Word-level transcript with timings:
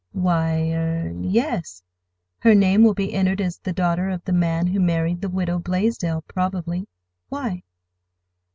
"Why—er—yes; 0.13 1.83
her 2.39 2.55
name 2.55 2.81
will 2.81 2.95
be 2.95 3.13
entered 3.13 3.39
as 3.39 3.59
the 3.59 3.71
daughter 3.71 4.09
of 4.09 4.23
the 4.23 4.33
man 4.33 4.65
who 4.65 4.79
married 4.79 5.21
the 5.21 5.29
Widow 5.29 5.59
Blaisdell, 5.59 6.23
probably. 6.23 6.87
Why?" 7.29 7.61